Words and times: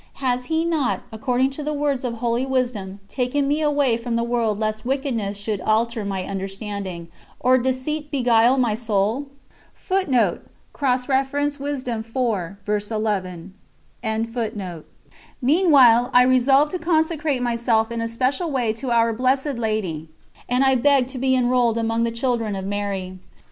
Has 0.15 0.45
He 0.45 0.65
not, 0.65 1.01
according 1.11 1.51
to 1.51 1.63
the 1.63 1.75
words 1.75 2.03
of 2.03 2.15
Holy 2.15 2.43
Wisdom, 2.43 2.99
"taken 3.07 3.47
me 3.47 3.61
away 3.61 3.97
from 3.97 4.15
the 4.15 4.23
world 4.23 4.57
lest 4.57 4.83
wickedness 4.83 5.37
should 5.37 5.61
alter 5.61 6.03
my 6.03 6.23
understanding, 6.23 7.07
or 7.39 7.59
deceit 7.59 8.09
beguile 8.09 8.57
my 8.57 8.73
soul?" 8.73 9.27
Meanwhile 9.91 10.37
I 16.11 16.23
resolved 16.25 16.71
to 16.71 16.79
consecrate 16.79 17.43
myself 17.43 17.91
in 17.91 18.01
a 18.01 18.07
special 18.07 18.49
way 18.51 18.73
to 18.73 18.89
Our 18.89 19.13
Blessed 19.13 19.57
Lady, 19.59 20.09
and 20.49 20.63
I 20.63 20.73
begged 20.73 21.09
to 21.09 21.19
be 21.19 21.35
enrolled 21.35 21.77
among 21.77 22.05
the 22.05 22.09
Children 22.11 22.55
of 22.55 22.65
Mary. 22.65 23.19